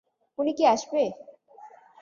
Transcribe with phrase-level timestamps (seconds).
[0.39, 1.03] উনি কি আসবে?